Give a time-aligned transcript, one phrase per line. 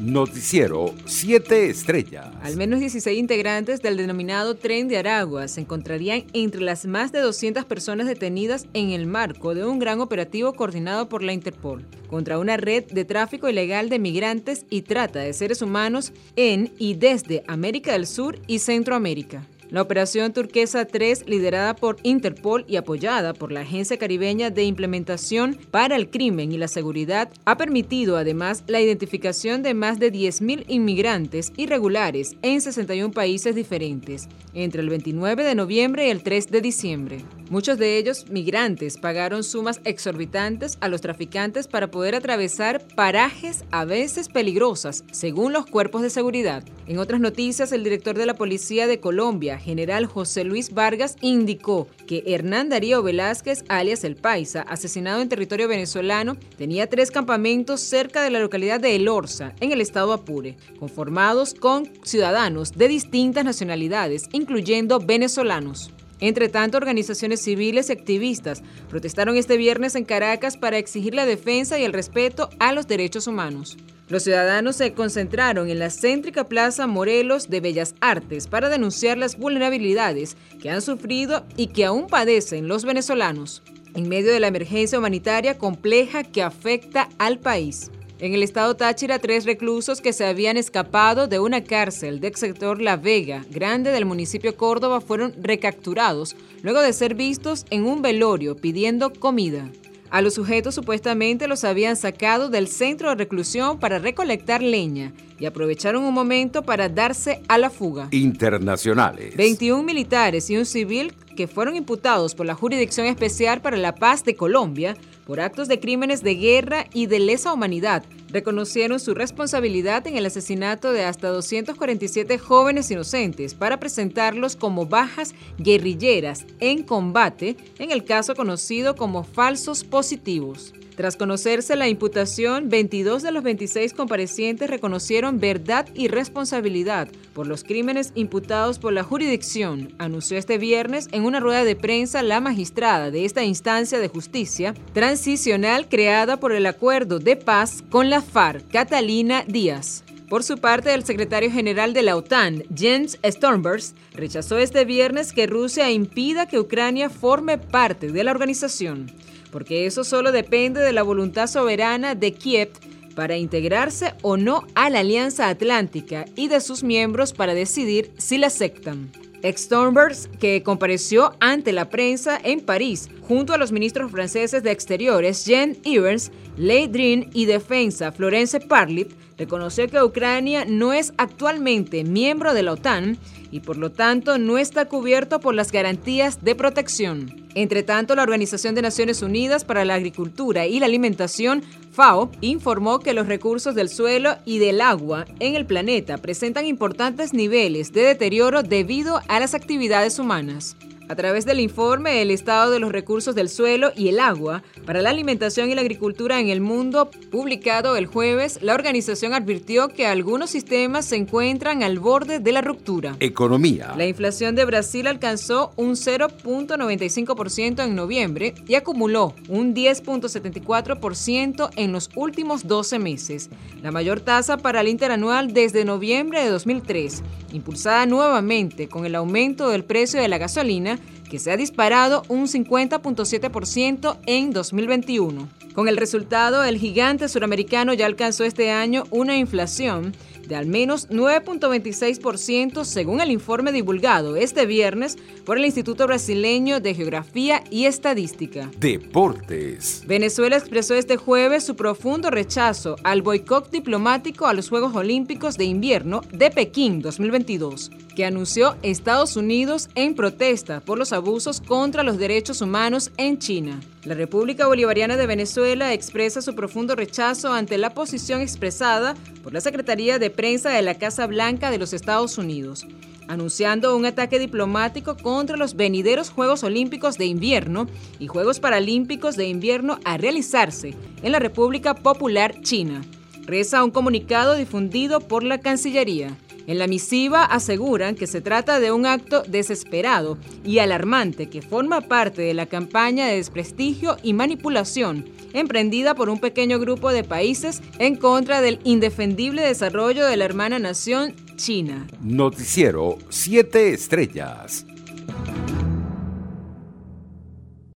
[0.00, 2.28] Noticiero 7 Estrellas.
[2.42, 7.20] Al menos 16 integrantes del denominado Tren de Aragua se encontrarían entre las más de
[7.20, 12.38] 200 personas detenidas en el marco de un gran operativo coordinado por la Interpol contra
[12.38, 17.44] una red de tráfico ilegal de migrantes y trata de seres humanos en y desde
[17.46, 19.46] América del Sur y Centroamérica.
[19.70, 25.56] La operación turquesa 3, liderada por Interpol y apoyada por la Agencia Caribeña de Implementación
[25.70, 30.64] para el Crimen y la Seguridad, ha permitido además la identificación de más de 10.000
[30.66, 36.60] inmigrantes irregulares en 61 países diferentes, entre el 29 de noviembre y el 3 de
[36.60, 37.24] diciembre.
[37.50, 43.84] Muchos de ellos, migrantes, pagaron sumas exorbitantes a los traficantes para poder atravesar parajes a
[43.84, 46.62] veces peligrosas, según los cuerpos de seguridad.
[46.86, 51.88] En otras noticias, el director de la Policía de Colombia, general José Luis Vargas, indicó
[52.06, 58.22] que Hernán Darío Velázquez, alias El Paisa, asesinado en territorio venezolano, tenía tres campamentos cerca
[58.22, 63.44] de la localidad de El Orza, en el estado Apure, conformados con ciudadanos de distintas
[63.44, 65.92] nacionalidades, incluyendo venezolanos.
[66.20, 71.78] Entre tanto, organizaciones civiles y activistas protestaron este viernes en Caracas para exigir la defensa
[71.78, 73.78] y el respeto a los derechos humanos.
[74.10, 79.38] Los ciudadanos se concentraron en la céntrica Plaza Morelos de Bellas Artes para denunciar las
[79.38, 83.62] vulnerabilidades que han sufrido y que aún padecen los venezolanos
[83.94, 87.92] en medio de la emergencia humanitaria compleja que afecta al país.
[88.18, 92.82] En el estado Táchira, tres reclusos que se habían escapado de una cárcel del sector
[92.82, 98.56] La Vega, grande del municipio Córdoba, fueron recapturados luego de ser vistos en un velorio
[98.56, 99.70] pidiendo comida.
[100.10, 105.46] A los sujetos supuestamente los habían sacado del centro de reclusión para recolectar leña y
[105.46, 108.08] aprovecharon un momento para darse a la fuga.
[108.10, 109.36] Internacionales.
[109.36, 114.24] 21 militares y un civil que fueron imputados por la Jurisdicción Especial para la Paz
[114.24, 120.06] de Colombia por actos de crímenes de guerra y de lesa humanidad reconocieron su responsabilidad
[120.06, 127.56] en el asesinato de hasta 247 jóvenes inocentes para presentarlos como bajas guerrilleras en combate
[127.78, 130.72] en el caso conocido como falsos positivos.
[131.00, 137.64] Tras conocerse la imputación, 22 de los 26 comparecientes reconocieron verdad y responsabilidad por los
[137.64, 143.10] crímenes imputados por la jurisdicción, anunció este viernes en una rueda de prensa la magistrada
[143.10, 148.68] de esta instancia de justicia transicional creada por el acuerdo de paz con la FARC,
[148.70, 150.04] Catalina Díaz.
[150.28, 153.82] Por su parte, el secretario general de la OTAN, Jens Stoltenberg,
[154.12, 159.12] rechazó este viernes que Rusia impida que Ucrania forme parte de la organización
[159.50, 162.70] porque eso solo depende de la voluntad soberana de Kiev
[163.14, 168.38] para integrarse o no a la Alianza Atlántica y de sus miembros para decidir si
[168.38, 169.10] la aceptan.
[169.44, 175.44] Stormberg, que compareció ante la prensa en París junto a los ministros franceses de Exteriores
[175.46, 179.08] Jean Evers, Le Drian y Defensa Florence Parly,
[179.40, 183.16] reconoció que Ucrania no es actualmente miembro de la OTAN
[183.50, 187.48] y por lo tanto no está cubierto por las garantías de protección.
[187.54, 193.00] Entre tanto, la Organización de Naciones Unidas para la Agricultura y la Alimentación, FAO, informó
[193.00, 198.02] que los recursos del suelo y del agua en el planeta presentan importantes niveles de
[198.02, 200.76] deterioro debido a las actividades humanas.
[201.10, 205.02] A través del informe El estado de los recursos del suelo y el agua para
[205.02, 210.06] la alimentación y la agricultura en el mundo, publicado el jueves, la organización advirtió que
[210.06, 213.16] algunos sistemas se encuentran al borde de la ruptura.
[213.18, 213.92] Economía.
[213.96, 222.08] La inflación de Brasil alcanzó un 0.95% en noviembre y acumuló un 10.74% en los
[222.14, 223.50] últimos 12 meses,
[223.82, 229.70] la mayor tasa para el interanual desde noviembre de 2003, impulsada nuevamente con el aumento
[229.70, 235.48] del precio de la gasolina que se ha disparado un 50.7% en 2021.
[235.74, 240.12] Con el resultado, el gigante suramericano ya alcanzó este año una inflación
[240.50, 245.16] de al menos 9.26% según el informe divulgado este viernes
[245.46, 248.68] por el Instituto Brasileño de Geografía y Estadística.
[248.78, 250.02] Deportes.
[250.08, 255.66] Venezuela expresó este jueves su profundo rechazo al boicot diplomático a los Juegos Olímpicos de
[255.66, 262.18] Invierno de Pekín 2022, que anunció Estados Unidos en protesta por los abusos contra los
[262.18, 263.80] derechos humanos en China.
[264.04, 269.60] La República Bolivariana de Venezuela expresa su profundo rechazo ante la posición expresada por la
[269.60, 272.86] Secretaría de Prensa de la Casa Blanca de los Estados Unidos,
[273.28, 277.86] anunciando un ataque diplomático contra los venideros Juegos Olímpicos de Invierno
[278.18, 283.02] y Juegos Paralímpicos de Invierno a realizarse en la República Popular China.
[283.46, 286.36] Reza un comunicado difundido por la Cancillería.
[286.70, 292.00] En la misiva aseguran que se trata de un acto desesperado y alarmante que forma
[292.00, 297.82] parte de la campaña de desprestigio y manipulación emprendida por un pequeño grupo de países
[297.98, 302.06] en contra del indefendible desarrollo de la hermana nación China.
[302.22, 304.86] Noticiero 7 Estrellas.